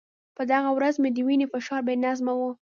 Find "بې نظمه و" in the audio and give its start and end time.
1.87-2.41